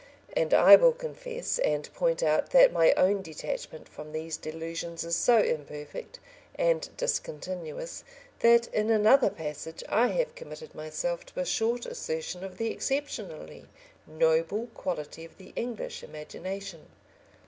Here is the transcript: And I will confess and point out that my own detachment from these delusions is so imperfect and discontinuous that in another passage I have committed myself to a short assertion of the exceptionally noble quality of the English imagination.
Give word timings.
And 0.35 0.51
I 0.51 0.75
will 0.77 0.93
confess 0.93 1.59
and 1.59 1.93
point 1.93 2.23
out 2.23 2.49
that 2.49 2.73
my 2.73 2.91
own 2.93 3.21
detachment 3.21 3.87
from 3.87 4.11
these 4.11 4.35
delusions 4.35 5.03
is 5.03 5.15
so 5.15 5.37
imperfect 5.37 6.17
and 6.55 6.89
discontinuous 6.97 8.03
that 8.39 8.65
in 8.73 8.89
another 8.89 9.29
passage 9.29 9.83
I 9.87 10.07
have 10.07 10.33
committed 10.33 10.73
myself 10.73 11.23
to 11.27 11.41
a 11.41 11.45
short 11.45 11.85
assertion 11.85 12.43
of 12.43 12.57
the 12.57 12.71
exceptionally 12.71 13.67
noble 14.07 14.69
quality 14.73 15.23
of 15.23 15.37
the 15.37 15.53
English 15.55 16.01
imagination. 16.03 16.87